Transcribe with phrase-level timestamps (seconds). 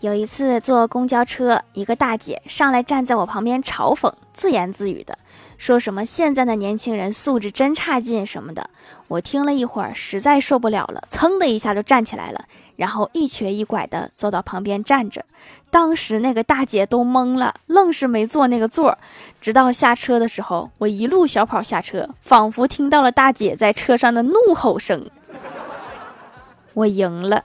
[0.00, 5.18] 有一次坐公交车，一个大姐上来站在我旁边嘲讽，自言自语的
[5.56, 8.70] 说什么现在的年轻人素质真差劲什么的。
[9.08, 12.44] 我听了一会儿，实在受不了了，噌的一下就站起来了，
[12.76, 15.24] 然后一瘸一拐的走到旁边站着。
[15.68, 18.96] 当时那个大姐都懵了，愣是没坐那个座。
[19.40, 25.10] 直到下车的时候，我一路小跑下车，仿佛听到了大姐在车上的怒吼声。
[26.74, 27.42] 我赢了。